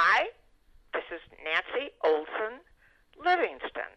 Hi, 0.00 0.28
this 0.94 1.02
is 1.12 1.20
Nancy 1.42 1.90
Olson 2.04 2.60
Livingston, 3.18 3.90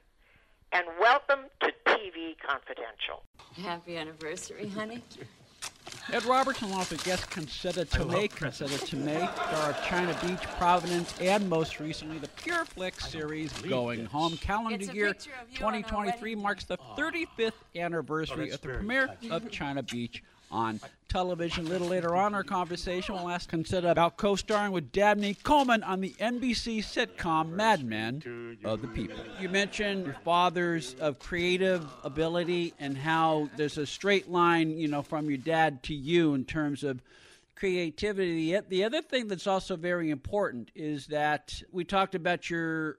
and 0.71 0.83
welcome 0.99 1.41
to 1.59 1.71
TV 1.85 2.33
Confidential. 2.43 3.21
Happy 3.63 3.97
anniversary, 3.97 4.67
honey. 4.69 5.03
Ed 6.11 6.25
Robertson, 6.25 6.69
along 6.69 6.87
with 6.89 7.03
guest 7.03 7.29
Concetta 7.29 7.85
Tomei. 7.85 8.31
Concetta 8.31 8.79
Tomei, 8.83 9.31
star 9.31 9.69
of 9.69 9.83
China 9.83 10.17
Beach, 10.25 10.41
Providence, 10.57 11.13
and 11.21 11.47
most 11.47 11.79
recently 11.79 12.17
the 12.17 12.29
Pure 12.29 12.65
Flix 12.65 13.05
series 13.05 13.53
Going 13.61 14.05
Home. 14.05 14.37
Calendar 14.37 14.91
year 14.91 15.13
2023 15.53 16.33
marks 16.33 16.63
the 16.63 16.79
35th 16.97 17.51
anniversary 17.75 18.49
of 18.49 18.59
the 18.61 18.69
premiere 18.69 19.07
of 19.29 19.51
China 19.51 19.83
Beach 19.83 20.23
on 20.51 20.79
television. 21.07 21.65
A 21.65 21.69
little 21.69 21.87
later 21.87 22.15
on 22.15 22.33
our 22.33 22.43
conversation, 22.43 23.15
we'll 23.15 23.29
ask 23.29 23.49
Concetta 23.49 23.89
about 23.91 24.17
co-starring 24.17 24.71
with 24.71 24.91
Dabney 24.91 25.33
Coleman 25.33 25.83
on 25.83 26.01
the 26.01 26.11
NBC 26.19 26.79
sitcom 26.79 27.49
Madman 27.49 28.57
of 28.63 28.81
the 28.81 28.87
People. 28.87 29.17
You 29.39 29.49
mentioned 29.49 30.05
your 30.05 30.15
father's 30.23 30.95
of 30.95 31.19
creative 31.19 31.85
ability 32.03 32.73
and 32.79 32.97
how 32.97 33.49
there's 33.57 33.77
a 33.77 33.85
straight 33.85 34.29
line, 34.29 34.77
you 34.77 34.87
know, 34.87 35.01
from 35.01 35.29
your 35.29 35.37
dad 35.37 35.83
to 35.83 35.93
you 35.93 36.33
in 36.33 36.45
terms 36.45 36.83
of 36.83 37.01
creativity. 37.55 38.57
The 38.69 38.83
other 38.83 39.01
thing 39.01 39.27
that's 39.27 39.47
also 39.47 39.75
very 39.75 40.09
important 40.09 40.71
is 40.75 41.07
that 41.07 41.61
we 41.71 41.83
talked 41.83 42.15
about 42.15 42.49
your 42.49 42.97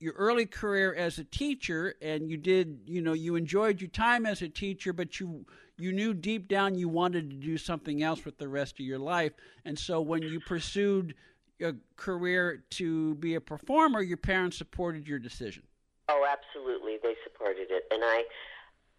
your 0.00 0.12
early 0.14 0.44
career 0.44 0.94
as 0.94 1.18
a 1.18 1.24
teacher 1.24 1.94
and 2.02 2.28
you 2.28 2.36
did 2.36 2.80
you 2.84 3.00
know 3.00 3.14
you 3.14 3.36
enjoyed 3.36 3.80
your 3.80 3.88
time 3.88 4.26
as 4.26 4.42
a 4.42 4.48
teacher 4.48 4.92
but 4.92 5.18
you 5.18 5.46
you 5.76 5.92
knew 5.92 6.14
deep 6.14 6.48
down 6.48 6.74
you 6.74 6.88
wanted 6.88 7.30
to 7.30 7.36
do 7.36 7.56
something 7.58 8.02
else 8.02 8.24
with 8.24 8.38
the 8.38 8.48
rest 8.48 8.74
of 8.74 8.86
your 8.86 8.98
life 8.98 9.32
and 9.64 9.78
so 9.78 10.00
when 10.00 10.22
you 10.22 10.40
pursued 10.40 11.14
a 11.60 11.72
career 11.96 12.64
to 12.70 13.14
be 13.16 13.34
a 13.34 13.40
performer 13.40 14.00
your 14.00 14.16
parents 14.16 14.56
supported 14.56 15.06
your 15.06 15.18
decision 15.18 15.62
oh 16.08 16.26
absolutely 16.28 16.98
they 17.02 17.14
supported 17.24 17.66
it 17.70 17.84
and 17.90 18.02
i 18.04 18.24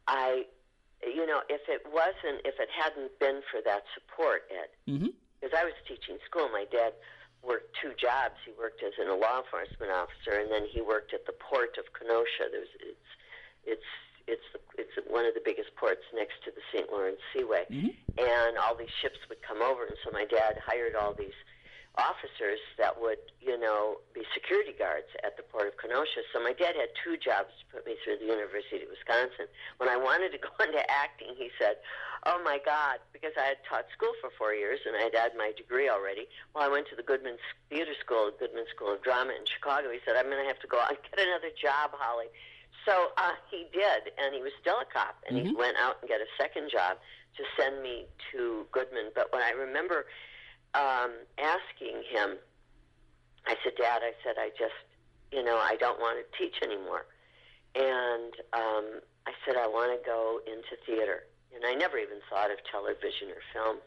i 0.08 0.44
you 1.06 1.26
know 1.26 1.42
if 1.50 1.62
it 1.68 1.82
wasn't 1.92 2.42
if 2.46 2.56
it 2.60 2.70
hadn't 2.78 3.12
been 3.20 3.42
for 3.52 3.60
that 3.64 3.84
support 3.94 4.44
ed 4.52 4.92
mm-hmm. 4.92 5.08
because 5.40 5.58
i 5.58 5.64
was 5.64 5.74
teaching 5.88 6.18
school 6.26 6.50
my 6.50 6.66
dad 6.72 6.94
worked 7.46 7.78
two 7.82 7.94
jobs. 7.94 8.36
He 8.44 8.52
worked 8.58 8.82
as 8.82 8.98
a 8.98 9.14
law 9.14 9.46
enforcement 9.46 9.94
officer, 9.94 10.42
and 10.42 10.50
then 10.52 10.66
he 10.66 10.82
worked 10.82 11.14
at 11.14 11.26
the 11.26 11.38
port 11.38 11.78
of 11.78 11.86
Kenosha. 11.94 12.50
There's 12.52 12.74
it's 12.82 13.10
it's 13.64 13.92
it's 14.28 14.46
it's 14.78 14.96
one 15.08 15.26
of 15.26 15.34
the 15.34 15.42
biggest 15.44 15.76
ports 15.76 16.04
next 16.14 16.42
to 16.46 16.52
the 16.52 16.62
St. 16.74 16.90
Lawrence 16.92 17.22
Seaway, 17.34 17.66
mm-hmm. 17.70 17.94
and 18.18 18.58
all 18.58 18.76
these 18.76 18.94
ships 19.02 19.20
would 19.30 19.42
come 19.42 19.62
over, 19.62 19.86
and 19.86 19.96
so 20.04 20.12
my 20.12 20.26
dad 20.26 20.58
hired 20.66 20.96
all 20.96 21.14
these 21.14 21.36
officers 21.98 22.60
that 22.78 23.00
would, 23.00 23.20
you 23.40 23.56
know, 23.56 24.04
be 24.14 24.24
security 24.36 24.76
guards 24.76 25.08
at 25.24 25.38
the 25.38 25.44
port 25.44 25.68
of 25.68 25.76
Kenosha. 25.80 26.28
So 26.34 26.44
my 26.44 26.52
dad 26.52 26.76
had 26.76 26.92
two 27.00 27.16
jobs 27.16 27.56
to 27.60 27.64
put 27.72 27.88
me 27.88 27.96
through 28.04 28.20
the 28.20 28.28
University 28.28 28.84
of 28.84 28.92
Wisconsin. 28.92 29.48
When 29.80 29.88
I 29.88 29.96
wanted 29.96 30.36
to 30.36 30.40
go 30.44 30.52
into 30.60 30.84
acting, 30.92 31.36
he 31.40 31.52
said, 31.56 31.80
"Oh 32.28 32.42
my 32.44 32.60
God," 32.64 33.00
because 33.16 33.32
I 33.40 33.56
had 33.56 33.64
taught 33.64 33.88
school 33.96 34.12
for 34.20 34.30
four 34.36 34.54
years 34.54 34.84
and 34.84 34.96
I 34.96 35.08
had 35.08 35.16
had 35.16 35.32
my 35.40 35.56
degree 35.56 35.88
already. 35.88 36.28
Well, 36.54 36.68
I 36.68 36.72
went 36.72 36.88
to 36.92 36.96
the 36.96 37.06
Goodman 37.06 37.40
Theater 37.72 37.96
School, 38.04 38.32
the 38.32 38.48
Goodman 38.48 38.68
School 38.76 38.92
of 38.92 39.00
Drama 39.04 39.32
in 39.32 39.48
Chicago. 39.48 39.92
He 39.92 40.04
said, 40.04 40.20
"I'm 40.20 40.28
going 40.28 40.44
to 40.44 40.50
have 40.52 40.60
to 40.62 40.70
go 40.70 40.80
out 40.80 40.92
and 40.92 41.00
get 41.08 41.20
another 41.20 41.52
job, 41.56 41.96
Holly." 41.96 42.28
So 42.84 43.10
uh, 43.18 43.34
he 43.50 43.68
did, 43.72 44.14
and 44.18 44.36
he 44.36 44.42
was 44.42 44.52
still 44.62 44.78
a 44.78 44.86
cop, 44.86 45.16
and 45.28 45.38
mm-hmm. 45.38 45.48
he 45.50 45.56
went 45.56 45.78
out 45.78 45.98
and 46.02 46.10
got 46.10 46.20
a 46.20 46.30
second 46.38 46.70
job 46.70 46.98
to 47.38 47.44
send 47.58 47.82
me 47.82 48.06
to 48.32 48.66
Goodman. 48.72 49.12
But 49.16 49.32
when 49.32 49.42
I 49.42 49.52
remember 49.52 50.06
um, 50.74 51.12
asking 51.40 52.04
him, 52.10 52.38
I 53.48 53.56
said, 53.64 53.74
Dad, 53.78 54.02
I 54.04 54.14
said, 54.24 54.36
I 54.38 54.50
just, 54.58 54.78
you 55.32 55.44
know, 55.44 55.58
I 55.58 55.76
don't 55.80 56.00
want 56.00 56.20
to 56.20 56.26
teach 56.38 56.56
anymore. 56.62 57.06
And 57.76 58.34
um, 58.54 59.02
I 59.28 59.34
said, 59.46 59.56
I 59.58 59.68
want 59.68 59.92
to 59.92 60.00
go 60.06 60.40
into 60.46 60.78
theater. 60.86 61.28
And 61.54 61.64
I 61.66 61.74
never 61.74 61.98
even 61.98 62.20
thought 62.30 62.52
of 62.52 62.58
television 62.70 63.30
or 63.30 63.42
film. 63.54 63.78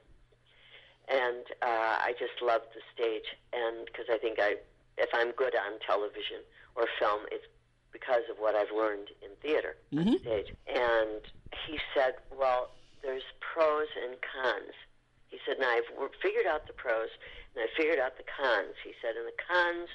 And 1.08 1.44
uh, 1.62 1.96
I 2.04 2.12
just 2.18 2.40
loved 2.42 2.68
the 2.74 2.84
stage. 2.92 3.24
And 3.52 3.86
because 3.86 4.06
I 4.12 4.18
think 4.18 4.38
I, 4.40 4.56
if 4.96 5.08
I'm 5.12 5.32
good 5.32 5.54
on 5.56 5.80
television 5.84 6.44
or 6.76 6.84
film, 6.98 7.22
it's 7.32 7.46
because 7.93 8.22
of 8.31 8.37
what 8.38 8.54
I've 8.54 8.75
learned 8.75 9.09
in 9.22 9.31
theater 9.43 9.76
mm-hmm. 9.93 10.09
on 10.09 10.19
stage. 10.21 10.54
And 10.69 11.21
he 11.66 11.78
said, 11.94 12.15
Well, 12.37 12.71
there's 13.03 13.22
pros 13.41 13.87
and 14.04 14.16
cons. 14.21 14.75
He 15.28 15.38
said, 15.47 15.56
now 15.60 15.69
I've 15.69 15.84
figured 16.22 16.47
out 16.47 16.66
the 16.66 16.72
pros 16.72 17.09
and 17.54 17.65
I 17.65 17.69
figured 17.76 17.99
out 17.99 18.16
the 18.16 18.25
cons. 18.25 18.75
He 18.84 18.93
said, 19.03 19.16
and 19.16 19.26
the 19.26 19.37
cons 19.37 19.88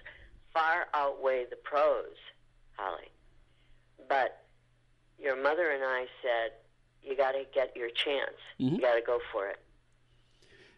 far 0.54 0.88
outweigh 0.94 1.46
the 1.50 1.56
pros, 1.56 2.16
Holly. 2.78 3.10
But 4.08 4.44
your 5.18 5.42
mother 5.42 5.72
and 5.72 5.84
I 5.84 6.06
said, 6.22 6.52
you 7.02 7.18
got 7.18 7.32
to 7.32 7.46
get 7.54 7.76
your 7.76 7.90
chance. 7.90 8.38
Mm-hmm. 8.60 8.76
You 8.76 8.82
got 8.82 8.96
to 8.96 9.02
go 9.02 9.20
for 9.32 9.48
it. 9.48 9.60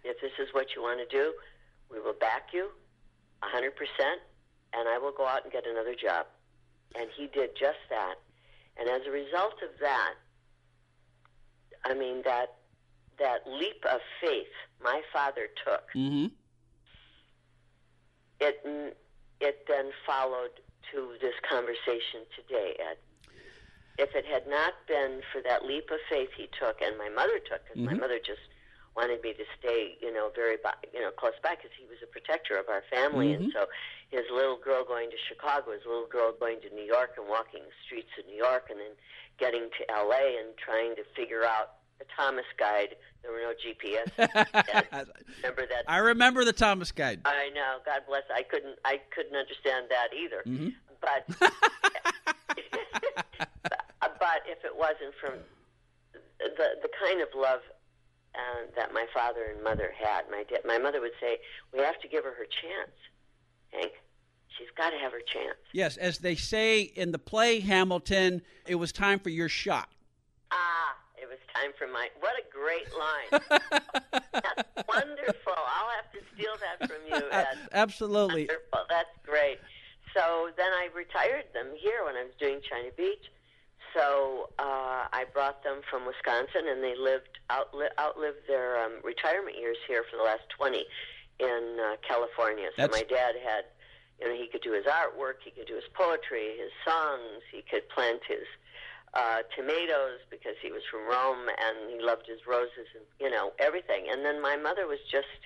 If 0.04 0.22
this 0.22 0.32
is 0.40 0.54
what 0.54 0.76
you 0.76 0.82
want 0.82 1.00
to 1.00 1.16
do, 1.16 1.34
we 1.92 2.00
will 2.00 2.14
back 2.14 2.50
you 2.54 2.70
100%, 3.44 3.70
and 4.74 4.90
I 4.90 4.98
will 4.98 5.12
go 5.12 5.26
out 5.26 5.44
and 5.44 5.52
get 5.52 5.66
another 5.68 5.96
job. 5.96 6.28
And 7.00 7.10
he 7.16 7.28
did 7.28 7.52
just 7.60 7.80
that. 7.90 8.16
And 8.78 8.90
as 8.90 9.02
a 9.08 9.12
result 9.12 9.56
of 9.64 9.80
that, 9.80 10.14
I 11.86 11.94
mean, 11.94 12.22
that 12.26 12.56
that 13.20 13.48
leap 13.48 13.86
of 13.90 14.02
faith 14.20 14.52
my 14.84 15.02
father 15.14 15.48
took, 15.64 15.84
mm-hmm. 15.96 16.28
it 18.42 18.96
it 19.40 19.66
then 19.68 19.92
followed 20.06 20.60
to 20.92 21.14
this 21.22 21.34
conversation 21.50 22.28
today, 22.36 22.76
Ed. 22.80 22.98
If 23.98 24.14
it 24.14 24.26
had 24.26 24.48
not 24.48 24.74
been 24.88 25.22
for 25.32 25.42
that 25.44 25.64
leap 25.64 25.90
of 25.90 26.00
faith 26.10 26.30
he 26.36 26.50
took, 26.60 26.82
and 26.82 26.98
my 26.98 27.10
mother 27.10 27.40
took, 27.40 27.64
because 27.64 27.82
mm-hmm. 27.82 27.96
my 27.96 28.00
mother 28.00 28.20
just 28.20 28.42
wanted 28.96 29.22
me 29.24 29.34
to 29.34 29.44
stay, 29.60 29.96
you 30.02 30.12
know, 30.14 30.32
very, 30.36 30.58
you 30.94 31.00
know, 31.00 31.12
close 31.12 31.34
by, 31.42 31.56
because 31.56 31.72
he 31.80 31.86
was 31.86 31.98
a 32.04 32.08
protector 32.08 32.58
of 32.58 32.68
our 32.68 32.84
family, 32.92 33.28
mm-hmm. 33.28 33.44
and 33.44 33.54
so 33.54 33.68
his 34.10 34.24
little 34.32 34.58
girl 34.58 34.86
going 34.86 35.10
to 35.10 35.18
Chicago, 35.28 35.72
his 35.72 35.82
little 35.86 36.08
girl 36.08 36.34
going 36.40 36.62
to 36.62 36.70
New 36.74 36.86
York 36.86 37.16
and 37.18 37.28
walking 37.28 37.64
the 37.64 37.74
streets 37.86 38.10
of 38.20 38.26
New 38.28 38.38
York, 38.38 38.68
and 38.70 38.80
then 38.80 38.92
getting 39.40 39.70
to 39.78 39.92
L.A. 39.92 40.38
and 40.40 40.56
trying 40.58 40.96
to 40.96 41.04
figure 41.16 41.44
out 41.44 41.74
the 42.00 42.06
Thomas 42.16 42.46
Guide. 42.58 42.96
There 43.22 43.32
were 43.32 43.42
no 43.42 43.54
GPS. 43.54 44.10
remember 45.42 45.68
that? 45.68 45.84
I 45.88 45.98
remember 45.98 46.46
the 46.46 46.54
Thomas 46.54 46.92
Guide. 46.92 47.22
I 47.26 47.50
know. 47.54 47.80
God 47.86 48.02
bless. 48.08 48.24
I 48.34 48.44
couldn't. 48.44 48.80
I 48.86 49.02
couldn't 49.14 49.36
understand 49.36 49.88
that 49.90 50.14
either. 50.14 50.44
Mm-hmm. 50.46 50.70
But 51.02 51.28
but 54.00 54.42
if 54.48 54.64
it 54.64 54.76
wasn't 54.76 55.14
from 55.20 55.34
the 56.40 56.78
the 56.82 56.90
kind 57.02 57.22
of 57.22 57.30
love 57.36 57.62
uh, 58.36 58.66
that 58.76 58.94
my 58.94 59.08
father 59.14 59.46
and 59.54 59.64
mother 59.64 59.94
had, 59.98 60.30
my 60.30 60.44
da- 60.44 60.62
my 60.66 60.78
mother 60.78 61.02
would 61.02 61.18
say, 61.20 61.40
"We 61.74 61.80
have 61.80 62.00
to 62.02 62.08
give 62.08 62.24
her 62.24 62.34
her 62.34 62.46
chance, 62.46 62.94
Hank." 63.80 63.94
She's 64.58 64.68
got 64.78 64.92
to 64.92 64.98
have 64.98 65.12
her 65.12 65.20
chance. 65.20 65.58
Yes, 65.74 65.98
as 65.98 66.20
they 66.20 66.36
say 66.36 66.82
in 66.82 67.12
the 67.12 67.20
play 67.20 67.60
Hamilton, 67.60 68.42
it 68.68 68.76
was 68.76 68.92
time 68.94 69.20
for 69.20 69.30
your 69.30 69.50
shot. 69.50 69.90
Ah, 70.52 70.96
it 71.22 71.28
was 71.28 71.40
time 71.54 71.72
for 71.78 71.88
my. 71.88 72.08
What 72.22 72.36
a 72.40 72.44
great 72.52 72.88
line! 72.98 73.42
That's 74.32 74.88
wonderful. 74.88 75.54
I'll 75.58 75.92
have 75.96 76.12
to 76.14 76.20
steal 76.34 76.54
that 76.62 76.88
from 76.90 77.02
you, 77.08 77.30
Ed. 77.32 77.58
Absolutely. 77.74 78.48
Wonderful. 78.48 78.80
That's 78.90 79.10
great. 79.26 79.60
So 80.16 80.50
then 80.56 80.72
I 80.72 80.88
retired 80.96 81.46
them 81.54 81.68
here 81.78 82.06
when 82.06 82.16
I 82.16 82.24
was 82.24 82.34
doing 82.40 82.62
China 82.70 82.90
Beach. 82.96 83.26
So 83.94 84.50
uh, 84.60 85.08
I 85.12 85.26
brought 85.34 85.64
them 85.64 85.82
from 85.90 86.06
Wisconsin, 86.06 86.68
and 86.70 86.82
they 86.84 86.96
lived 86.98 87.40
outli- 87.50 87.92
outlived 88.00 88.48
their 88.48 88.80
um, 88.84 89.00
retirement 89.04 89.58
years 89.58 89.78
here 89.88 90.04
for 90.10 90.16
the 90.18 90.24
last 90.24 90.44
twenty 90.50 90.86
in 91.40 91.78
uh, 91.80 91.96
California. 92.08 92.70
So 92.76 92.84
That's... 92.84 92.94
my 92.94 93.04
dad 93.04 93.36
had, 93.44 93.66
you 94.20 94.28
know, 94.28 94.36
he 94.36 94.48
could 94.48 94.62
do 94.62 94.74
his 94.74 94.86
artwork, 94.86 95.44
he 95.44 95.52
could 95.52 95.68
do 95.68 95.76
his 95.76 95.90
poetry, 95.94 96.58
his 96.58 96.72
songs, 96.86 97.44
he 97.52 97.64
could 97.70 97.88
plant 97.90 98.22
his 98.28 98.48
uh, 99.16 99.48
tomatoes 99.56 100.20
because 100.30 100.56
he 100.62 100.72
was 100.72 100.84
from 100.92 101.08
Rome 101.08 101.48
and 101.48 101.90
he 101.90 102.04
loved 102.04 102.28
his 102.28 102.44
roses 102.46 102.92
and 102.94 103.06
you 103.20 103.30
know 103.30 103.54
everything. 103.60 104.08
And 104.12 104.26
then 104.26 104.42
my 104.42 104.58
mother 104.58 104.88
was 104.88 105.00
just 105.10 105.40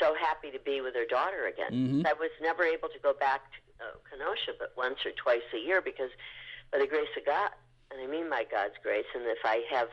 so 0.00 0.14
happy 0.14 0.50
to 0.50 0.58
be 0.58 0.80
with 0.80 0.94
her 0.94 1.04
daughter 1.04 1.46
again. 1.46 1.72
Mm-hmm. 1.72 2.06
I 2.06 2.14
was 2.14 2.30
never 2.40 2.64
able 2.64 2.88
to 2.88 2.98
go 3.02 3.12
back 3.12 3.42
to 3.52 3.84
uh, 3.84 3.96
Kenosha, 4.08 4.56
but 4.58 4.72
once 4.76 5.04
or 5.04 5.12
twice 5.12 5.44
a 5.52 5.58
year 5.58 5.82
because 5.82 6.10
by 6.72 6.78
the 6.78 6.86
grace 6.86 7.12
of 7.16 7.26
God, 7.26 7.50
and 7.90 8.00
I 8.00 8.06
mean 8.06 8.30
by 8.30 8.44
God's 8.48 8.76
grace, 8.82 9.08
and 9.14 9.24
if 9.26 9.44
I 9.44 9.64
have 9.70 9.88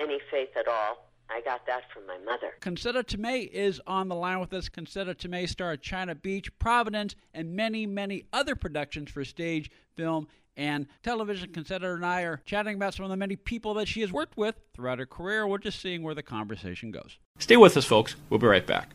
any 0.00 0.18
faith 0.30 0.56
at 0.56 0.68
all, 0.68 1.07
I 1.30 1.40
got 1.42 1.66
that 1.66 1.90
from 1.92 2.06
my 2.06 2.18
mother. 2.18 2.54
Concetta 2.60 3.04
Tomei 3.04 3.48
is 3.50 3.80
on 3.86 4.08
the 4.08 4.14
line 4.14 4.40
with 4.40 4.52
us. 4.52 4.68
Concetta 4.68 5.14
Tomei 5.14 5.48
star 5.48 5.76
China 5.76 6.14
Beach, 6.14 6.56
Providence, 6.58 7.14
and 7.34 7.54
many, 7.54 7.86
many 7.86 8.24
other 8.32 8.54
productions 8.54 9.10
for 9.10 9.24
stage, 9.24 9.70
film, 9.94 10.26
and 10.56 10.86
television. 11.02 11.50
Concetta 11.50 11.94
and 11.94 12.04
I 12.04 12.22
are 12.22 12.40
chatting 12.44 12.76
about 12.76 12.94
some 12.94 13.04
of 13.04 13.10
the 13.10 13.16
many 13.16 13.36
people 13.36 13.74
that 13.74 13.88
she 13.88 14.00
has 14.00 14.12
worked 14.12 14.36
with 14.36 14.56
throughout 14.74 14.98
her 14.98 15.06
career. 15.06 15.46
We're 15.46 15.58
just 15.58 15.80
seeing 15.80 16.02
where 16.02 16.14
the 16.14 16.22
conversation 16.22 16.90
goes. 16.90 17.18
Stay 17.38 17.56
with 17.56 17.76
us, 17.76 17.84
folks. 17.84 18.16
We'll 18.30 18.40
be 18.40 18.46
right 18.46 18.66
back. 18.66 18.90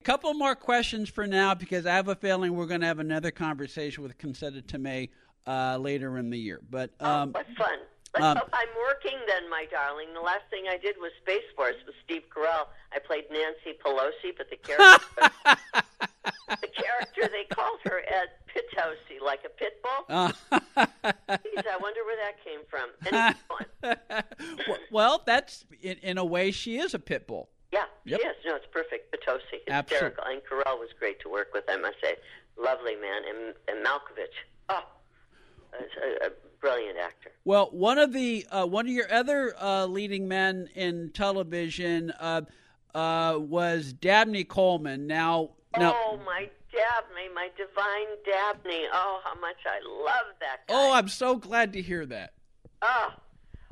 A 0.00 0.04
couple 0.04 0.32
more 0.34 0.54
questions 0.54 1.08
for 1.08 1.26
now 1.26 1.54
because 1.54 1.86
I 1.86 1.94
have 1.94 2.08
a 2.08 2.14
feeling 2.14 2.54
we're 2.54 2.66
going 2.66 2.82
to 2.82 2.86
have 2.86 3.00
another 3.00 3.30
conversation 3.30 4.02
with 4.02 4.16
Concetta 4.18 4.62
Tomei 4.62 5.08
uh, 5.46 5.78
later 5.78 6.18
in 6.18 6.30
the 6.30 6.38
year. 6.38 6.60
But 6.68 6.90
oh, 7.00 7.10
um, 7.10 7.32
oh, 7.34 7.38
what 7.38 7.46
fun! 7.56 7.78
Um, 8.28 8.40
I'm 8.52 8.68
working 8.76 9.18
then, 9.26 9.48
my 9.48 9.66
darling. 9.70 10.08
The 10.12 10.20
last 10.20 10.42
thing 10.50 10.64
I 10.68 10.76
did 10.76 10.96
was 10.98 11.12
Space 11.22 11.44
Force 11.54 11.76
with 11.86 11.94
Steve 12.04 12.22
Carell. 12.34 12.66
I 12.92 12.98
played 12.98 13.24
Nancy 13.30 13.78
Pelosi, 13.78 14.34
but 14.36 14.50
the 14.50 14.56
character, 14.56 15.30
the 16.60 16.68
character 16.68 17.22
they 17.30 17.44
called 17.54 17.78
her 17.84 18.00
Ed 18.00 18.30
Pitosi, 18.48 19.24
like 19.24 19.40
a 19.44 19.48
pit 19.48 19.82
bull. 19.82 20.32
Uh, 20.78 20.86
Geez, 21.42 21.64
I 21.68 21.76
wonder 21.80 22.00
where 22.04 22.16
that 22.16 22.36
came 22.44 22.60
from. 22.70 22.90
Anyway, 23.04 23.96
well, 24.92 25.22
that's 25.26 25.64
in, 25.82 25.96
in, 25.98 26.16
a 26.16 26.24
way 26.24 26.52
she 26.52 26.78
is 26.78 26.94
a 26.94 26.98
pit 27.00 27.26
bull. 27.26 27.48
Yeah, 27.72 27.84
yep. 28.04 28.20
she 28.20 28.26
is. 28.26 28.36
No, 28.46 28.54
it's 28.54 28.66
perfect. 28.70 29.12
Pitosi, 29.12 29.60
hysterical. 29.66 30.24
And 30.24 30.40
Carell 30.42 30.78
was 30.78 30.90
great 30.98 31.20
to 31.20 31.28
work 31.28 31.48
with. 31.52 31.64
I 31.68 31.76
must 31.76 31.96
say, 32.02 32.14
lovely 32.56 32.94
man, 32.94 33.22
and, 33.28 33.54
and 33.66 33.84
Malkovich. 33.84 34.38
Oh, 34.68 34.84
a, 35.72 36.26
a. 36.26 36.30
Well, 37.48 37.70
one 37.72 37.96
of 37.96 38.12
the 38.12 38.46
uh, 38.50 38.66
one 38.66 38.84
of 38.84 38.92
your 38.92 39.10
other 39.10 39.54
uh, 39.58 39.86
leading 39.86 40.28
men 40.28 40.68
in 40.74 41.12
television 41.14 42.10
uh, 42.20 42.42
uh 42.94 43.38
was 43.40 43.94
Dabney 43.94 44.44
Coleman. 44.44 45.06
Now, 45.06 45.52
now, 45.74 45.94
oh 45.96 46.20
my 46.26 46.50
Dabney, 46.70 47.34
my 47.34 47.48
divine 47.56 48.08
Dabney. 48.26 48.84
Oh, 48.92 49.22
how 49.24 49.40
much 49.40 49.56
I 49.64 49.80
love 49.88 50.34
that 50.40 50.68
guy. 50.68 50.74
Oh, 50.74 50.92
I'm 50.92 51.08
so 51.08 51.36
glad 51.36 51.72
to 51.72 51.80
hear 51.80 52.04
that. 52.04 52.34
Oh, 52.82 53.14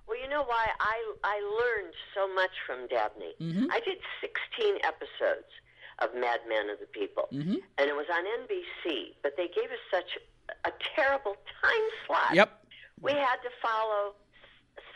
well, 0.09 0.19
you 0.23 0.29
know 0.31 0.45
why 0.45 0.69
I 0.81 1.13
I 1.23 1.41
learned 1.43 1.93
so 2.15 2.33
much 2.35 2.53
from 2.67 2.87
Dabney. 2.89 3.35
Mm-hmm. 3.43 3.71
I 3.71 3.81
did 3.81 3.99
16 4.23 4.77
episodes 4.85 5.53
of 5.99 6.15
Madman 6.15 6.71
of 6.73 6.81
the 6.81 6.87
People, 6.87 7.29
mm-hmm. 7.31 7.57
and 7.77 7.91
it 7.91 7.95
was 7.95 8.07
on 8.11 8.25
NBC. 8.25 9.17
But 9.23 9.37
they 9.37 9.49
gave 9.49 9.71
us 9.71 9.85
such 9.91 10.17
a 10.65 10.73
terrible 10.95 11.37
time 11.63 11.89
slot. 12.07 12.35
Yep. 12.35 12.63
We 13.01 13.13
had 13.13 13.37
to 13.45 13.51
follow 13.63 14.15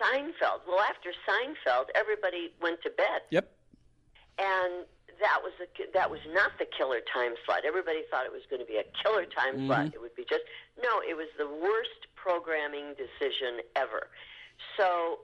Seinfeld. 0.01 0.65
Well, 0.67 0.81
after 0.81 1.11
Seinfeld, 1.29 1.87
everybody 1.95 2.53
went 2.61 2.83
to 2.83 2.91
bed. 2.91 3.23
Yep. 3.31 3.51
And 4.39 4.87
that 5.21 5.39
was 5.43 5.53
a, 5.61 5.69
that 5.93 6.11
was 6.11 6.21
not 6.33 6.53
the 6.59 6.65
killer 6.65 7.01
time 7.13 7.35
slot. 7.45 7.65
Everybody 7.67 8.03
thought 8.11 8.25
it 8.25 8.33
was 8.33 8.43
going 8.49 8.61
to 8.61 8.67
be 8.67 8.77
a 8.77 8.89
killer 9.03 9.27
time 9.27 9.57
mm-hmm. 9.57 9.67
slot. 9.67 9.87
It 9.95 10.01
would 10.01 10.15
be 10.17 10.25
just 10.29 10.45
no. 10.83 11.01
It 11.07 11.17
was 11.17 11.29
the 11.37 11.47
worst 11.47 12.09
programming 12.17 12.97
decision 12.97 13.61
ever. 13.77 14.09
So 14.77 15.21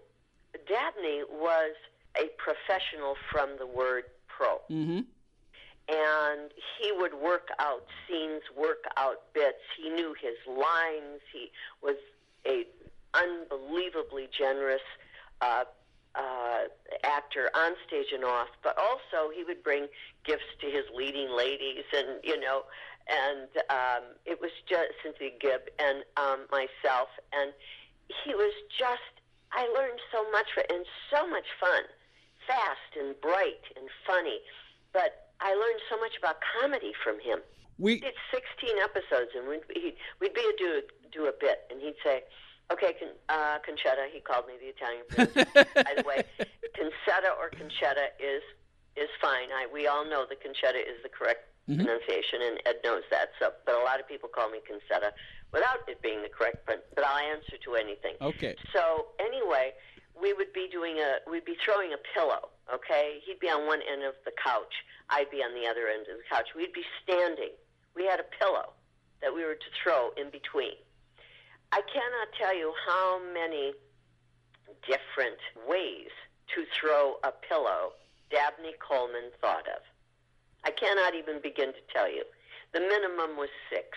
Dabney 0.68 1.24
was 1.30 1.72
a 2.16 2.28
professional 2.36 3.16
from 3.32 3.56
the 3.58 3.66
word 3.66 4.04
pro. 4.28 4.60
Mm-hmm. 4.70 5.00
And 5.88 6.50
he 6.80 6.92
would 6.92 7.14
work 7.14 7.48
out 7.60 7.84
scenes, 8.08 8.42
work 8.56 8.84
out 8.96 9.32
bits. 9.34 9.62
He 9.80 9.88
knew 9.88 10.14
his 10.20 10.34
lines. 10.46 11.22
He 11.32 11.52
was 11.80 11.94
a 12.46 12.64
unbelievably 13.14 14.28
generous 14.36 14.82
uh, 15.40 15.64
uh, 16.14 16.64
actor 17.04 17.50
on 17.54 17.72
stage 17.86 18.06
and 18.12 18.24
off, 18.24 18.48
but 18.62 18.76
also 18.78 19.30
he 19.34 19.44
would 19.44 19.62
bring 19.62 19.86
gifts 20.24 20.48
to 20.60 20.66
his 20.66 20.84
leading 20.94 21.30
ladies, 21.30 21.84
and 21.94 22.20
you 22.24 22.38
know, 22.40 22.62
and 23.08 23.48
um, 23.70 24.04
it 24.24 24.40
was 24.40 24.50
just 24.68 24.92
Cynthia 25.02 25.30
Gibb 25.40 25.62
and 25.78 26.04
um, 26.16 26.46
myself, 26.50 27.08
and 27.32 27.52
he 28.24 28.34
was 28.34 28.52
just. 28.78 29.02
I 29.52 29.68
learned 29.78 30.00
so 30.12 30.28
much 30.32 30.46
for, 30.52 30.64
and 30.68 30.84
so 31.08 31.26
much 31.28 31.46
fun, 31.60 31.84
fast 32.46 32.92
and 32.98 33.18
bright 33.20 33.62
and 33.76 33.88
funny, 34.06 34.40
but 34.92 35.30
I 35.40 35.54
learned 35.54 35.80
so 35.88 35.96
much 36.00 36.18
about 36.18 36.36
comedy 36.60 36.92
from 37.04 37.20
him. 37.20 37.40
We 37.78 38.00
did 38.00 38.14
16 38.32 38.78
episodes, 38.82 39.32
and 39.36 39.48
we'd, 39.48 39.60
he'd, 39.74 39.96
we'd 40.20 40.34
be 40.34 40.40
a 40.40 40.56
do 40.56 40.82
do 41.12 41.26
a 41.26 41.32
bit, 41.38 41.68
and 41.70 41.80
he'd 41.80 41.96
say 42.02 42.22
Okay, 42.72 42.94
con, 42.98 43.14
uh, 43.28 43.58
Concetta. 43.62 44.10
He 44.12 44.20
called 44.20 44.46
me 44.46 44.54
the 44.58 44.74
Italian 44.74 45.06
prince. 45.06 45.34
By 45.54 45.94
the 45.94 46.02
way, 46.02 46.24
Concetta 46.74 47.30
or 47.38 47.50
Concetta 47.50 48.10
is 48.18 48.42
is 48.96 49.08
fine. 49.20 49.54
I 49.54 49.66
we 49.72 49.86
all 49.86 50.04
know 50.04 50.26
that 50.28 50.42
Concetta 50.42 50.82
is 50.82 50.98
the 51.02 51.08
correct 51.08 51.46
mm-hmm. 51.68 51.78
pronunciation, 51.78 52.42
and 52.42 52.58
Ed 52.66 52.82
knows 52.82 53.02
that. 53.10 53.30
So, 53.38 53.52
but 53.64 53.76
a 53.76 53.84
lot 53.84 54.00
of 54.00 54.08
people 54.08 54.28
call 54.28 54.50
me 54.50 54.58
Concetta 54.66 55.14
without 55.52 55.86
it 55.86 56.02
being 56.02 56.22
the 56.22 56.28
correct. 56.28 56.66
But 56.66 56.90
but 56.94 57.04
I'll 57.06 57.22
answer 57.22 57.54
to 57.54 57.74
anything. 57.76 58.18
Okay. 58.20 58.56
So 58.74 59.14
anyway, 59.20 59.70
we 60.20 60.32
would 60.32 60.52
be 60.52 60.66
doing 60.66 60.98
a 60.98 61.22
we'd 61.30 61.44
be 61.44 61.56
throwing 61.62 61.92
a 61.94 62.00
pillow. 62.18 62.50
Okay, 62.66 63.22
he'd 63.24 63.38
be 63.38 63.46
on 63.46 63.68
one 63.68 63.78
end 63.86 64.02
of 64.02 64.14
the 64.24 64.32
couch. 64.42 64.74
I'd 65.08 65.30
be 65.30 65.38
on 65.38 65.54
the 65.54 65.70
other 65.70 65.86
end 65.86 66.10
of 66.10 66.18
the 66.18 66.26
couch. 66.28 66.50
We'd 66.56 66.72
be 66.74 66.82
standing. 67.04 67.54
We 67.96 68.04
had 68.04 68.20
a 68.20 68.28
pillow 68.38 68.74
that 69.22 69.34
we 69.34 69.44
were 69.44 69.54
to 69.54 69.70
throw 69.82 70.10
in 70.16 70.30
between. 70.30 70.76
I 71.72 71.80
cannot 71.92 72.28
tell 72.38 72.56
you 72.56 72.72
how 72.86 73.20
many 73.32 73.72
different 74.86 75.38
ways 75.68 76.10
to 76.54 76.64
throw 76.78 77.16
a 77.24 77.32
pillow 77.32 77.92
Dabney 78.30 78.74
Coleman 78.86 79.30
thought 79.40 79.66
of. 79.66 79.82
I 80.64 80.70
cannot 80.70 81.14
even 81.14 81.40
begin 81.42 81.68
to 81.68 81.80
tell 81.92 82.10
you. 82.10 82.24
The 82.72 82.80
minimum 82.80 83.36
was 83.36 83.48
six. 83.70 83.88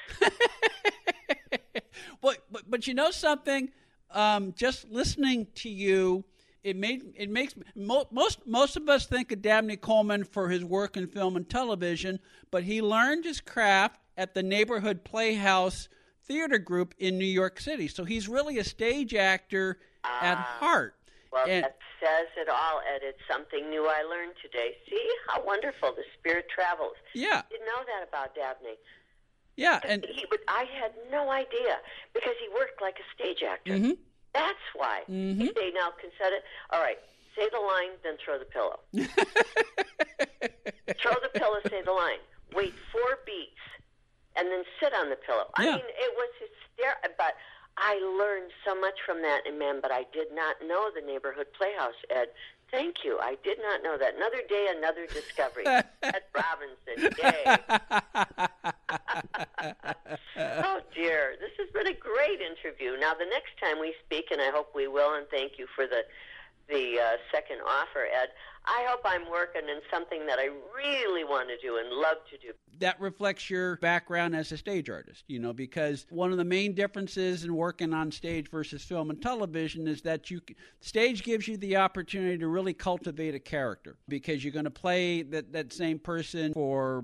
but, 2.21 2.37
but 2.51 2.69
but 2.69 2.87
you 2.87 2.93
know 2.93 3.11
something? 3.11 3.69
Um, 4.11 4.53
just 4.55 4.89
listening 4.89 5.47
to 5.55 5.69
you, 5.69 6.23
it 6.69 6.75
made 6.75 7.13
it 7.15 7.29
makes 7.29 7.55
most 7.75 8.45
most 8.45 8.77
of 8.77 8.87
us 8.87 9.07
think 9.07 9.31
of 9.31 9.41
Dabney 9.41 9.75
Coleman 9.75 10.23
for 10.23 10.49
his 10.49 10.63
work 10.63 10.95
in 10.95 11.07
film 11.07 11.35
and 11.35 11.49
television, 11.49 12.19
but 12.51 12.63
he 12.63 12.81
learned 12.81 13.25
his 13.25 13.41
craft 13.41 13.99
at 14.15 14.35
the 14.35 14.43
neighborhood 14.43 15.03
playhouse 15.03 15.89
theater 16.23 16.59
group 16.59 16.93
in 16.99 17.17
New 17.17 17.25
York 17.25 17.59
City. 17.59 17.87
So 17.87 18.05
he's 18.05 18.29
really 18.29 18.59
a 18.59 18.63
stage 18.63 19.15
actor 19.15 19.79
uh, 20.03 20.07
at 20.21 20.37
ah, 20.37 20.57
heart. 20.59 20.95
Well, 21.31 21.45
and, 21.47 21.63
that 21.63 21.77
says 21.99 22.27
it 22.37 22.49
all, 22.49 22.81
Ed. 22.93 23.01
It's 23.01 23.19
something 23.29 23.69
new 23.69 23.87
I 23.87 24.03
learned 24.03 24.33
today. 24.41 24.75
See 24.89 25.09
how 25.27 25.43
wonderful 25.43 25.93
the 25.95 26.03
spirit 26.17 26.45
travels. 26.53 26.95
Yeah. 27.13 27.41
I 27.45 27.49
didn't 27.49 27.65
know 27.65 27.83
that 27.85 28.07
about 28.07 28.35
Dabney. 28.35 28.77
Yeah, 29.55 29.81
and 29.85 30.05
he 30.09 30.25
I 30.47 30.63
had 30.79 30.93
no 31.11 31.29
idea 31.29 31.79
because 32.13 32.35
he 32.39 32.47
worked 32.53 32.81
like 32.81 32.95
a 32.97 33.21
stage 33.21 33.43
actor. 33.43 33.73
Mm-hmm. 33.73 33.91
That's 34.33 34.59
why. 34.75 35.01
Mm-hmm. 35.09 35.41
He 35.41 35.47
say 35.55 35.71
now, 35.73 35.89
Concetta. 35.89 36.39
All 36.71 36.81
right, 36.81 36.99
say 37.35 37.47
the 37.51 37.59
line, 37.59 37.97
then 38.03 38.17
throw 38.23 38.37
the 38.37 38.45
pillow. 38.45 38.79
throw 41.01 41.15
the 41.21 41.29
pillow, 41.33 41.57
say 41.69 41.81
the 41.83 41.91
line. 41.91 42.19
Wait 42.53 42.73
four 42.91 43.19
beats 43.25 43.59
and 44.39 44.49
then 44.49 44.63
sit 44.79 44.93
on 44.93 45.09
the 45.09 45.15
pillow. 45.15 45.45
Yeah. 45.59 45.65
I 45.65 45.75
mean, 45.75 45.85
it 45.85 46.13
was 46.15 46.29
hysterical. 46.39 47.11
But 47.17 47.35
I 47.77 47.99
learned 48.17 48.51
so 48.65 48.79
much 48.79 48.95
from 49.05 49.21
that, 49.21 49.41
and 49.45 49.59
man, 49.59 49.79
but 49.81 49.91
I 49.91 50.05
did 50.13 50.27
not 50.33 50.55
know 50.65 50.89
the 50.93 51.01
neighborhood 51.05 51.47
playhouse, 51.57 51.99
Ed. 52.09 52.27
Thank 52.71 53.03
you. 53.03 53.17
I 53.19 53.35
did 53.43 53.57
not 53.61 53.83
know 53.83 53.97
that. 53.97 54.15
Another 54.15 54.41
day, 54.47 54.67
another 54.77 55.07
discovery. 55.07 55.65
Ed 56.03 56.23
Robinson, 56.33 57.15
yay. 57.17 57.57
oh, 60.37 60.79
dear. 60.95 61.35
This 61.39 61.51
has 61.59 61.69
been 61.73 61.87
a 61.87 61.97
great 61.97 62.39
interview. 62.41 62.99
Now, 62.99 63.13
the 63.13 63.25
next 63.25 63.57
time 63.61 63.79
we 63.79 63.93
speak, 64.05 64.25
and 64.31 64.41
I 64.41 64.51
hope 64.51 64.71
we 64.75 64.87
will, 64.87 65.15
and 65.15 65.27
thank 65.29 65.53
you 65.57 65.67
for 65.75 65.85
the 65.85 66.03
the 66.69 66.99
uh, 66.99 67.17
second 67.31 67.57
offer, 67.67 68.05
Ed. 68.05 68.29
I 68.65 68.85
hope 68.87 69.01
I'm 69.03 69.29
working 69.29 69.63
in 69.67 69.79
something 69.91 70.25
that 70.27 70.37
I 70.37 70.49
really 70.75 71.23
want 71.23 71.49
to 71.49 71.57
do 71.57 71.77
and 71.77 71.89
love 71.89 72.17
to 72.29 72.37
do. 72.37 72.53
That 72.79 72.99
reflects 73.01 73.49
your 73.49 73.77
background 73.77 74.35
as 74.35 74.51
a 74.51 74.57
stage 74.57 74.89
artist, 74.89 75.23
you 75.27 75.39
know, 75.39 75.53
because 75.53 76.05
one 76.09 76.31
of 76.31 76.37
the 76.37 76.45
main 76.45 76.75
differences 76.75 77.43
in 77.43 77.55
working 77.55 77.93
on 77.93 78.11
stage 78.11 78.49
versus 78.49 78.83
film 78.83 79.09
and 79.09 79.21
television 79.21 79.87
is 79.87 80.01
that 80.03 80.29
you 80.29 80.41
stage 80.81 81.23
gives 81.23 81.47
you 81.47 81.57
the 81.57 81.77
opportunity 81.77 82.37
to 82.37 82.47
really 82.47 82.73
cultivate 82.73 83.33
a 83.33 83.39
character 83.39 83.97
because 84.07 84.43
you're 84.43 84.53
going 84.53 84.65
to 84.65 84.71
play 84.71 85.23
that, 85.23 85.51
that 85.51 85.73
same 85.73 85.97
person 85.97 86.53
for 86.53 87.03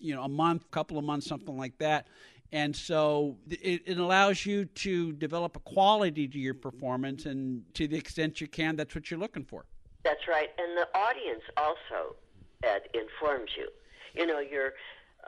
you 0.00 0.14
know 0.14 0.22
a 0.22 0.28
month, 0.28 0.70
couple 0.70 0.98
of 0.98 1.04
months, 1.04 1.26
something 1.26 1.56
like 1.56 1.76
that. 1.78 2.06
And 2.52 2.74
so 2.74 3.36
it, 3.48 3.82
it, 3.86 3.98
allows 3.98 4.44
you 4.44 4.64
to 4.64 5.12
develop 5.12 5.54
a 5.54 5.60
quality 5.60 6.26
to 6.26 6.38
your 6.38 6.54
performance, 6.54 7.26
and 7.26 7.62
to 7.74 7.86
the 7.86 7.96
extent 7.96 8.40
you 8.40 8.48
can, 8.48 8.74
that's 8.74 8.94
what 8.94 9.10
you're 9.10 9.20
looking 9.20 9.44
for. 9.44 9.66
That's 10.02 10.26
right. 10.26 10.48
And 10.58 10.76
the 10.76 10.88
audience 10.98 11.42
also, 11.56 12.16
Ed, 12.64 12.82
informs 12.92 13.50
you. 13.56 13.68
You 14.14 14.26
know, 14.26 14.40
you're, 14.40 14.72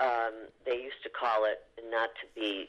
um, 0.00 0.48
they 0.66 0.82
used 0.82 1.02
to 1.04 1.10
call 1.10 1.44
it 1.44 1.62
not 1.90 2.10
to 2.20 2.40
be, 2.40 2.68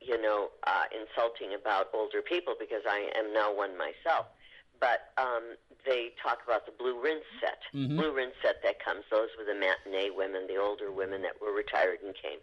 you 0.00 0.20
know, 0.22 0.50
uh, 0.64 0.84
insulting 0.94 1.54
about 1.60 1.88
older 1.92 2.22
people 2.22 2.54
because 2.58 2.82
I 2.88 3.10
am 3.16 3.32
now 3.32 3.52
one 3.52 3.76
myself. 3.76 4.26
But 4.80 5.10
um, 5.18 5.56
they 5.84 6.12
talk 6.22 6.38
about 6.46 6.66
the 6.66 6.72
blue 6.72 7.00
rinse 7.02 7.26
set. 7.40 7.58
Mm-hmm. 7.74 7.96
Blue 7.96 8.14
rinse 8.14 8.34
set 8.42 8.62
that 8.62 8.82
comes, 8.82 9.04
those 9.10 9.28
were 9.36 9.44
the 9.44 9.58
matinee 9.58 10.10
women, 10.10 10.46
the 10.46 10.56
older 10.56 10.92
women 10.92 11.22
that 11.22 11.40
were 11.40 11.52
retired 11.52 11.98
and 12.04 12.14
came 12.14 12.38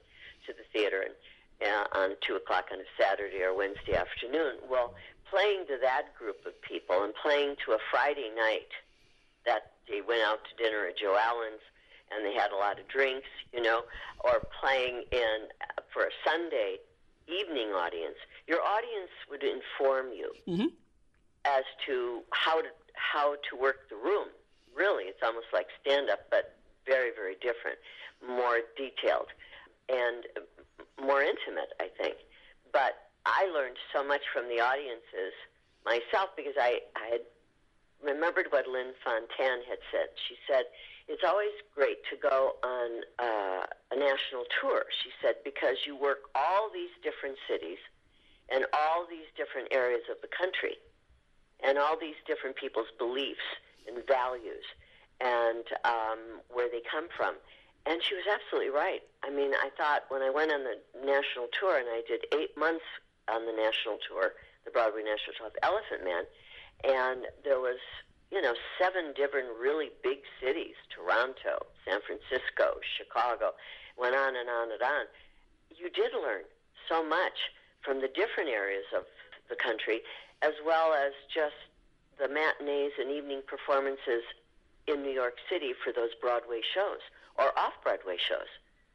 to 0.47 0.53
the 0.53 0.63
theater 0.73 1.01
and 1.05 1.15
uh, 1.63 1.97
on 1.97 2.09
2 2.27 2.35
o'clock 2.35 2.65
on 2.71 2.79
a 2.79 2.89
Saturday 2.99 3.41
or 3.41 3.55
Wednesday 3.55 3.95
afternoon. 3.95 4.59
Well, 4.69 4.93
playing 5.29 5.65
to 5.67 5.77
that 5.81 6.13
group 6.19 6.45
of 6.45 6.59
people 6.61 7.03
and 7.03 7.13
playing 7.15 7.55
to 7.65 7.71
a 7.73 7.79
Friday 7.89 8.29
night 8.35 8.69
that 9.45 9.71
they 9.87 10.01
went 10.01 10.21
out 10.21 10.39
to 10.49 10.63
dinner 10.63 10.85
at 10.87 10.97
Joe 10.97 11.17
Allen's 11.17 11.63
and 12.11 12.25
they 12.25 12.33
had 12.33 12.51
a 12.51 12.55
lot 12.55 12.79
of 12.79 12.87
drinks, 12.87 13.27
you 13.53 13.61
know, 13.61 13.81
or 14.23 14.41
playing 14.61 15.03
in 15.11 15.47
for 15.93 16.03
a 16.03 16.13
Sunday 16.27 16.77
evening 17.27 17.69
audience, 17.69 18.15
your 18.47 18.61
audience 18.61 19.09
would 19.29 19.41
inform 19.43 20.11
you 20.13 20.31
Mhm. 20.47 20.71
As 21.45 21.63
to 21.85 22.21
how 22.31 22.61
to 22.61 22.69
how 22.93 23.35
to 23.49 23.55
work 23.59 23.89
the 23.89 23.95
room. 23.95 24.27
Really, 24.75 25.05
it's 25.05 25.23
almost 25.23 25.47
like 25.53 25.67
stand 25.81 26.09
up, 26.09 26.27
but 26.29 26.57
very 26.85 27.11
very 27.15 27.35
different, 27.35 27.77
more 28.27 28.59
detailed, 28.75 29.29
and 29.89 30.25
more 30.99 31.21
intimate. 31.21 31.71
I 31.79 31.87
think, 31.97 32.17
but 32.73 33.09
I 33.25 33.47
learned 33.53 33.77
so 33.93 34.03
much 34.03 34.21
from 34.33 34.49
the 34.49 34.59
audiences 34.59 35.33
myself 35.85 36.35
because 36.35 36.55
I 36.59 36.81
I 36.95 37.21
had 37.21 37.25
remembered 38.03 38.47
what 38.49 38.67
Lynn 38.67 38.93
Fontanne 39.05 39.63
had 39.69 39.79
said. 39.91 40.09
She 40.27 40.35
said 40.49 40.65
it's 41.07 41.23
always 41.23 41.53
great 41.73 42.01
to 42.09 42.17
go 42.17 42.57
on 42.63 42.89
uh, 43.19 43.63
a 43.93 43.95
national 43.95 44.49
tour. 44.59 44.85
She 45.03 45.09
said 45.21 45.35
because 45.45 45.85
you 45.85 45.95
work 45.95 46.29
all 46.33 46.69
these 46.73 46.91
different 47.03 47.37
cities 47.47 47.77
and 48.49 48.65
all 48.73 49.05
these 49.09 49.29
different 49.37 49.69
areas 49.71 50.01
of 50.09 50.17
the 50.21 50.29
country 50.29 50.77
and 51.63 51.77
all 51.77 51.97
these 51.99 52.15
different 52.27 52.55
people's 52.55 52.91
beliefs 52.97 53.45
and 53.87 54.05
values 54.07 54.63
and 55.21 55.63
um, 55.83 56.41
where 56.51 56.69
they 56.69 56.81
come 56.89 57.07
from. 57.15 57.35
And 57.85 58.01
she 58.01 58.15
was 58.15 58.25
absolutely 58.25 58.73
right. 58.73 59.01
I 59.23 59.29
mean, 59.29 59.53
I 59.53 59.69
thought 59.77 60.09
when 60.09 60.21
I 60.21 60.29
went 60.29 60.51
on 60.51 60.63
the 60.63 60.81
national 61.05 61.47
tour, 61.53 61.77
and 61.77 61.87
I 61.87 62.01
did 62.07 62.25
eight 62.33 62.57
months 62.57 62.85
on 63.29 63.45
the 63.45 63.53
national 63.53 63.99
tour, 64.09 64.33
the 64.65 64.71
Broadway 64.71 65.05
National 65.05 65.37
Tour 65.37 65.47
of 65.53 65.57
Elephant 65.61 66.03
Man, 66.03 66.25
and 66.83 67.29
there 67.45 67.61
was, 67.61 67.77
you 68.31 68.41
know, 68.41 68.55
seven 68.81 69.13
different 69.13 69.53
really 69.61 69.93
big 70.01 70.25
cities: 70.41 70.73
Toronto, 70.89 71.69
San 71.85 72.01
Francisco, 72.01 72.81
Chicago. 72.81 73.53
Went 73.97 74.15
on 74.15 74.35
and 74.35 74.49
on 74.49 74.73
and 74.73 74.81
on. 74.81 75.05
You 75.69 75.89
did 75.89 76.11
learn 76.11 76.43
so 76.89 77.05
much 77.05 77.53
from 77.81 78.01
the 78.01 78.09
different 78.09 78.49
areas 78.49 78.83
of 78.97 79.05
the 79.47 79.55
country, 79.55 80.01
as 80.41 80.53
well 80.65 80.93
as 80.93 81.11
just 81.33 81.55
the 82.19 82.27
matinees 82.27 82.91
and 82.99 83.11
evening 83.11 83.41
performances 83.47 84.23
in 84.87 85.01
New 85.01 85.11
York 85.11 85.35
City 85.49 85.73
for 85.83 85.91
those 85.91 86.11
Broadway 86.21 86.61
shows 86.73 87.01
or 87.37 87.57
off 87.57 87.73
Broadway 87.83 88.17
shows. 88.17 88.47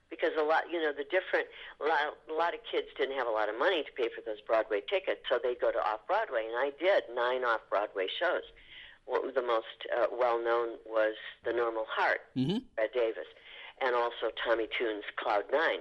Because 0.08 0.30
a 0.38 0.42
lot, 0.42 0.64
you 0.70 0.82
know, 0.82 0.90
the 0.92 1.04
different, 1.06 1.46
a 1.80 1.84
lot, 1.86 2.00
a 2.28 2.34
lot 2.34 2.54
of 2.54 2.60
kids 2.70 2.88
didn't 2.98 3.16
have 3.16 3.28
a 3.28 3.30
lot 3.30 3.48
of 3.48 3.56
money 3.58 3.84
to 3.84 3.92
pay 3.94 4.08
for 4.10 4.22
those 4.26 4.40
Broadway 4.42 4.80
tickets, 4.88 5.20
so 5.28 5.38
they 5.42 5.54
go 5.54 5.70
to 5.70 5.78
off 5.78 6.00
Broadway, 6.08 6.46
and 6.50 6.56
I 6.58 6.72
did 6.82 7.04
nine 7.14 7.44
off 7.44 7.60
Broadway 7.70 8.06
shows. 8.18 8.42
Well, 9.06 9.22
the 9.32 9.42
most 9.42 9.78
uh, 9.94 10.06
well 10.10 10.42
known 10.42 10.78
was 10.86 11.14
The 11.44 11.52
Normal 11.52 11.86
Heart, 11.88 12.20
Mhm. 12.36 12.62
Red 12.76 12.90
Davis, 12.92 13.26
and 13.80 13.94
also 13.94 14.30
Tommy 14.44 14.66
Tune's 14.76 15.04
Cloud 15.16 15.44
Nine. 15.52 15.80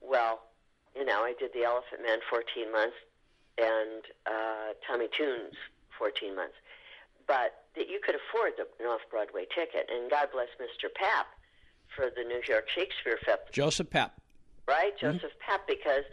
Well, 0.00 0.42
you 0.96 1.04
know, 1.04 1.22
I 1.22 1.34
did 1.38 1.52
The 1.54 1.62
Elephant 1.64 2.02
Man 2.02 2.18
14 2.28 2.70
months, 2.72 2.96
and 3.58 4.02
uh, 4.26 4.72
Tommy 4.86 5.08
Tune's 5.16 5.54
14 5.98 6.34
months. 6.36 6.54
But 7.26 7.66
that 7.76 7.88
you 7.88 8.00
could 8.02 8.14
afford 8.16 8.52
the, 8.56 8.66
an 8.82 8.88
off 8.90 9.02
Broadway 9.10 9.44
ticket, 9.54 9.90
and 9.92 10.10
God 10.10 10.28
bless 10.32 10.48
Mr. 10.60 10.88
Papp 10.88 11.28
for 11.94 12.06
the 12.14 12.22
New 12.24 12.40
York 12.48 12.68
Shakespeare 12.74 13.18
Festival 13.18 13.52
Joseph 13.52 13.90
Papp. 13.90 14.10
right? 14.66 14.96
Joseph 14.98 15.32
Papp, 15.44 15.66
because 15.66 16.04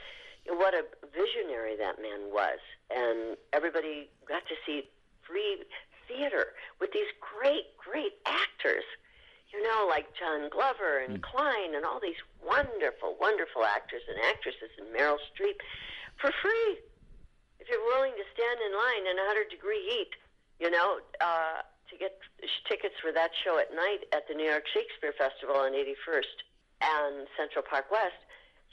what 0.48 0.74
a 0.74 0.84
visionary 1.14 1.76
that 1.78 2.02
man 2.02 2.32
was. 2.32 2.60
And 2.94 3.38
everybody 3.54 4.10
got 4.28 4.44
to 4.48 4.56
see 4.66 4.84
free 5.28 5.64
theater 6.08 6.54
with 6.80 6.92
these 6.92 7.10
great, 7.20 7.76
great 7.78 8.14
actors, 8.26 8.84
you 9.54 9.64
know, 9.64 9.88
like 9.90 10.06
John 10.20 10.50
Glover 10.50 11.00
and 11.00 11.22
Klein 11.24 11.76
and 11.76 11.86
all 11.86 12.00
these 12.00 12.20
wonderful, 12.46 13.16
wonderful 13.20 13.64
actors 13.64 14.02
and 14.08 14.18
actresses 14.30 14.70
and 14.78 14.88
Meryl 14.96 15.18
Streep 15.34 15.58
for 16.22 16.32
free. 16.42 16.78
If 17.60 17.68
you're 17.70 17.84
willing 17.86 18.14
to 18.14 18.26
stand 18.34 18.60
in 18.62 18.72
line 18.76 19.06
in 19.10 19.16
100 19.18 19.50
degree 19.50 19.82
heat, 19.90 20.12
you 20.60 20.70
know, 20.70 21.00
uh, 21.22 21.62
to 21.90 21.94
get 21.98 22.18
tickets 22.68 22.96
for 23.02 23.12
that 23.12 23.32
show 23.44 23.58
at 23.60 23.74
night 23.74 24.06
at 24.14 24.28
the 24.28 24.34
New 24.34 24.46
York 24.50 24.66
Shakespeare 24.74 25.14
Festival 25.18 25.56
on 25.56 25.74
81st 25.74 26.38
and 26.82 27.28
Central 27.38 27.64
Park 27.64 27.90
West, 27.92 28.18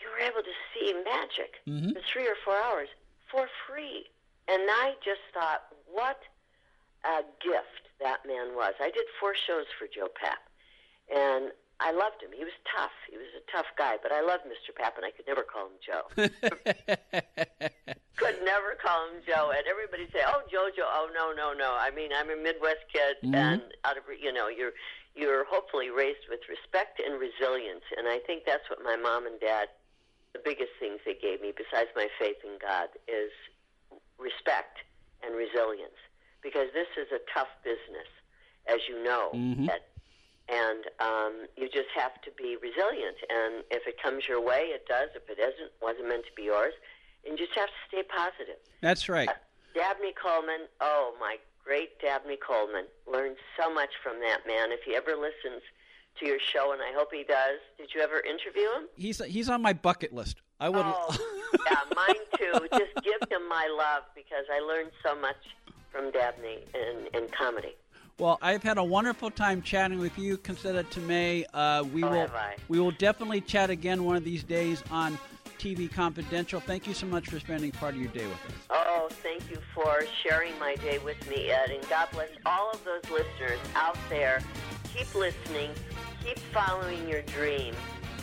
you 0.01 0.09
were 0.11 0.19
able 0.19 0.43
to 0.43 0.55
see 0.75 0.93
magic 1.05 1.61
Mhm. 1.67 1.95
for 1.95 2.03
three 2.03 2.27
or 2.27 2.35
four 2.45 2.57
hours 2.57 2.89
for 3.31 3.49
free. 3.67 4.11
And 4.49 4.63
I 4.71 4.97
just 5.05 5.21
thought, 5.33 5.63
what 5.87 6.21
a 7.05 7.23
gift 7.41 7.89
that 8.01 8.25
man 8.27 8.55
was. 8.55 8.75
I 8.81 8.91
did 8.91 9.07
four 9.21 9.35
shows 9.35 9.67
for 9.79 9.87
Joe 9.87 10.09
Papp, 10.09 10.43
and 11.15 11.53
I 11.79 11.91
loved 11.93 12.23
him. 12.23 12.33
He 12.33 12.43
was 12.45 12.53
tough. 12.65 12.93
He 13.09 13.17
was 13.17 13.27
a 13.37 13.41
tough 13.51 13.67
guy, 13.77 13.97
but 14.03 14.11
I 14.13 14.21
loved 14.21 14.45
Mr. 14.45 14.73
Papp, 14.75 14.97
and 14.97 15.05
I 15.05 15.11
could 15.13 15.27
never 15.27 15.43
call 15.43 15.67
him 15.67 15.79
Joe. 15.81 16.09
could 18.17 18.37
never 18.45 18.75
call 18.81 19.09
him 19.09 19.23
Joe, 19.27 19.53
and 19.57 19.67
everybody 19.67 20.07
say, 20.13 20.21
"Oh, 20.27 20.43
JoJo." 20.53 20.85
Oh, 20.85 21.09
no, 21.15 21.33
no, 21.33 21.53
no. 21.53 21.75
I 21.79 21.91
mean, 21.91 22.11
I'm 22.15 22.31
a 22.31 22.37
Midwest 22.37 22.85
kid, 22.93 23.17
Mhm. 23.25 23.35
and 23.35 23.63
out 23.85 23.97
of 23.97 24.05
you 24.19 24.33
know, 24.33 24.49
you're 24.49 24.73
you're 25.15 25.45
hopefully 25.45 25.91
raised 25.91 26.27
with 26.29 26.41
respect 26.49 26.99
and 27.01 27.19
resilience, 27.21 27.85
and 27.97 28.09
I 28.09 28.19
think 28.21 28.45
that's 28.45 28.69
what 28.71 28.83
my 28.83 28.97
mom 28.97 29.27
and 29.27 29.39
dad, 29.41 29.69
the 30.33 30.39
biggest 30.39 30.73
things 30.81 31.01
they 31.05 31.15
gave 31.15 31.41
me, 31.43 31.53
besides 31.53 31.91
my 31.95 32.09
faith 32.19 32.39
in 32.45 32.57
God, 32.59 32.89
is 33.07 33.31
respect 34.19 34.79
and 35.23 35.35
resilience, 35.37 35.97
because 36.43 36.73
this 36.73 36.89
is 36.97 37.13
a 37.13 37.21
tough 37.33 37.49
business, 37.63 38.09
as 38.67 38.81
you 38.89 39.03
know, 39.03 39.31
Mhm. 39.35 39.69
Ed. 39.71 39.83
and 40.49 40.91
um, 40.99 41.47
you 41.57 41.69
just 41.69 41.89
have 41.91 42.21
to 42.23 42.31
be 42.33 42.57
resilient. 42.57 43.17
And 43.31 43.65
if 43.71 43.87
it 43.87 44.01
comes 44.03 44.27
your 44.27 44.41
way, 44.41 44.71
it 44.73 44.87
does. 44.87 45.09
If 45.15 45.29
it 45.31 45.39
isn't, 45.39 45.73
wasn't 45.81 46.09
meant 46.09 46.27
to 46.27 46.33
be 46.33 46.43
yours, 46.45 46.75
and 47.29 47.39
just 47.39 47.53
have 47.55 47.69
to 47.69 47.75
stay 47.89 48.03
positive. 48.03 48.57
That's 48.81 49.09
right. 49.09 49.29
Dabney 49.75 50.13
Coleman, 50.21 50.67
oh 50.81 51.15
my 51.21 51.37
great 51.65 51.99
Dabney 52.01 52.37
Coleman, 52.37 52.85
learned 53.11 53.37
so 53.59 53.73
much 53.73 53.91
from 54.03 54.21
that 54.21 54.41
man. 54.47 54.73
If 54.73 54.81
he 54.85 54.95
ever 54.95 55.13
listens 55.13 55.63
to 56.21 56.27
your 56.27 56.39
show, 56.39 56.73
and 56.73 56.83
I 56.83 56.93
hope 56.95 57.09
he 57.13 57.25
does, 57.25 57.59
did 57.79 57.89
you 57.95 58.01
ever 58.03 58.21
interview 58.21 58.69
him? 58.77 58.89
He's 58.97 59.23
he's 59.25 59.49
on 59.49 59.63
my 59.63 59.73
bucket 59.73 60.13
list. 60.13 60.43
I 60.61 60.69
would. 60.69 60.85
Oh, 60.85 61.17
yeah, 61.67 61.81
mine 61.97 62.15
too. 62.39 62.67
Just 62.79 62.95
give 63.05 63.29
him 63.31 63.49
my 63.49 63.67
love 63.79 64.03
because 64.15 64.45
I 64.53 64.61
learned 64.61 64.91
so 65.05 65.15
much 65.19 65.37
from 65.91 66.11
Dabney 66.11 66.59
in, 66.75 67.07
in 67.21 67.29
comedy. 67.31 67.75
Well, 68.19 68.39
I've 68.43 68.63
had 68.63 68.79
a 68.79 68.85
wonderful 68.85 69.31
time 69.31 69.63
chatting 69.63 69.99
with 69.99 70.17
you, 70.19 70.37
Concetta 70.39 70.85
Tomei. 70.85 71.45
Uh, 71.55 71.83
we 71.93 72.05
Oh, 72.05 72.11
will 72.11 72.21
have 72.21 72.35
I. 72.35 72.57
we 72.69 72.79
will 72.79 72.91
definitely 72.93 73.41
chat 73.41 73.71
again 73.71 74.05
one 74.05 74.17
of 74.17 74.23
these 74.25 74.45
days 74.45 74.83
on 74.91 75.19
TV 75.63 75.91
Confidential. 75.91 76.59
Thank 76.59 76.89
you 76.89 76.95
so 76.95 77.07
much 77.07 77.29
for 77.29 77.39
spending 77.39 77.71
part 77.71 77.95
of 77.95 78.01
your 78.01 78.11
day 78.11 78.27
with 78.27 78.35
us. 78.47 78.53
Oh, 78.71 79.07
thank 79.23 79.49
you 79.49 79.59
for 79.73 80.03
sharing 80.25 80.59
my 80.59 80.75
day 80.75 80.99
with 80.99 81.31
me, 81.31 81.51
Ed. 81.51 81.71
And 81.71 81.89
God 81.89 82.09
bless 82.13 82.31
all 82.45 82.73
of 82.73 82.85
those 82.85 83.09
listeners 83.09 83.61
out 83.77 83.97
there. 84.11 84.41
Keep 84.93 85.15
listening, 85.15 85.71
keep 86.25 86.41
following 86.53 87.09
your 87.09 87.23
dream, 87.23 87.77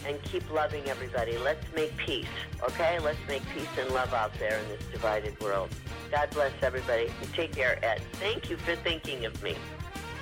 and 0.06 0.22
keep 0.24 0.52
loving 0.52 0.86
everybody. 0.90 1.38
Let's 1.38 1.66
make 1.74 1.96
peace, 1.96 2.28
okay? 2.62 3.00
Let's 3.00 3.20
make 3.30 3.44
peace 3.54 3.70
and 3.80 3.90
love 3.92 4.14
out 4.14 4.34
there 4.38 4.60
in 4.60 4.68
this 4.68 4.84
divided 4.92 5.40
world. 5.40 5.70
God 6.12 6.30
bless 6.32 6.52
everybody. 6.62 7.10
Take 7.34 7.54
care, 7.56 7.80
Ed. 7.86 8.02
Thank 8.14 8.50
you 8.50 8.58
for 8.58 8.76
thinking 8.76 9.26
of 9.26 9.42
me. 9.42 9.56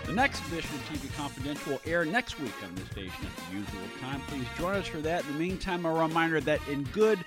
The 0.05 0.13
next 0.13 0.45
edition 0.47 0.73
of 0.75 0.81
TV 0.89 1.13
Confidential 1.15 1.73
will 1.73 1.81
air 1.85 2.05
next 2.05 2.39
week 2.39 2.53
on 2.63 2.73
this 2.75 2.85
station 2.85 3.25
at 3.25 3.35
the 3.35 3.57
usual 3.57 3.81
time. 3.99 4.21
Please 4.27 4.45
join 4.57 4.75
us 4.75 4.87
for 4.87 4.99
that. 4.99 5.25
In 5.25 5.33
the 5.33 5.39
meantime, 5.39 5.85
a 5.85 5.93
reminder 5.93 6.39
that 6.41 6.65
In 6.69 6.83
Good 6.85 7.19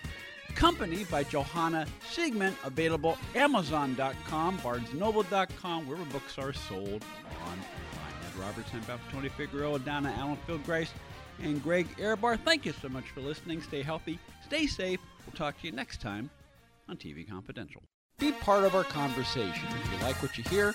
Company 0.55 1.05
by 1.05 1.25
Johanna 1.25 1.87
Sigmund, 2.11 2.57
available 2.65 3.19
Amazon.com, 3.35 4.59
BarnesNoble.com, 4.59 5.87
wherever 5.87 6.05
books 6.07 6.39
are 6.39 6.53
sold 6.53 7.05
online. 7.43 7.65
Ed 8.25 8.41
Robertson, 8.41 8.81
Beth 8.87 9.01
Tony 9.13 9.29
Figueroa, 9.29 9.79
Donna 9.81 10.15
Allen, 10.17 10.39
Phil 10.47 10.59
Grace, 10.59 10.93
and 11.43 11.63
Greg 11.63 11.87
Ehrbar. 11.99 12.39
Thank 12.45 12.67
you 12.67 12.73
so 12.81 12.89
much 12.89 13.05
for 13.11 13.21
listening. 13.21 13.63
Stay 13.63 13.83
healthy, 13.83 14.19
stay 14.45 14.67
safe. 14.67 15.01
We'll 15.27 15.37
talk 15.37 15.61
to 15.61 15.67
you 15.67 15.73
next 15.73 16.01
time 16.01 16.31
on 16.89 16.97
TV 16.97 17.29
Confidential. 17.29 17.83
Be 18.19 18.33
part 18.33 18.65
of 18.65 18.75
our 18.75 18.85
conversation. 18.85 19.67
If 19.83 19.93
you 19.93 20.07
like 20.07 20.21
what 20.23 20.37
you 20.37 20.45
hear, 20.45 20.75